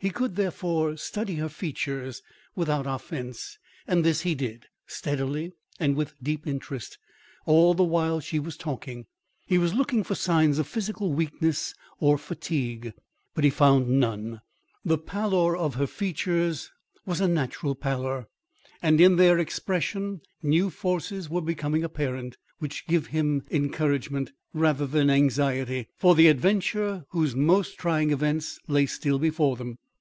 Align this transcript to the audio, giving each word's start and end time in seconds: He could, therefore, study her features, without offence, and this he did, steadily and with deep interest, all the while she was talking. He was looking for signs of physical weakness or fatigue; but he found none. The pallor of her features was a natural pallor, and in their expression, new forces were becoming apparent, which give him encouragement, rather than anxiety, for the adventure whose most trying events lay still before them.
He 0.00 0.10
could, 0.10 0.34
therefore, 0.34 0.96
study 0.96 1.36
her 1.36 1.48
features, 1.48 2.24
without 2.56 2.88
offence, 2.88 3.60
and 3.86 4.04
this 4.04 4.22
he 4.22 4.34
did, 4.34 4.66
steadily 4.84 5.52
and 5.78 5.94
with 5.94 6.16
deep 6.20 6.44
interest, 6.44 6.98
all 7.46 7.72
the 7.72 7.84
while 7.84 8.18
she 8.18 8.40
was 8.40 8.56
talking. 8.56 9.06
He 9.46 9.58
was 9.58 9.74
looking 9.74 10.02
for 10.02 10.16
signs 10.16 10.58
of 10.58 10.66
physical 10.66 11.12
weakness 11.12 11.76
or 12.00 12.18
fatigue; 12.18 12.94
but 13.32 13.44
he 13.44 13.50
found 13.50 13.88
none. 13.90 14.40
The 14.84 14.98
pallor 14.98 15.56
of 15.56 15.76
her 15.76 15.86
features 15.86 16.72
was 17.06 17.20
a 17.20 17.28
natural 17.28 17.76
pallor, 17.76 18.26
and 18.82 19.00
in 19.00 19.14
their 19.14 19.38
expression, 19.38 20.20
new 20.42 20.68
forces 20.68 21.30
were 21.30 21.42
becoming 21.42 21.84
apparent, 21.84 22.38
which 22.58 22.88
give 22.88 23.06
him 23.08 23.44
encouragement, 23.52 24.32
rather 24.52 24.84
than 24.84 25.08
anxiety, 25.10 25.86
for 25.96 26.16
the 26.16 26.26
adventure 26.26 27.04
whose 27.10 27.36
most 27.36 27.78
trying 27.78 28.10
events 28.10 28.58
lay 28.66 28.84
still 28.86 29.20
before 29.20 29.54
them. 29.54 29.78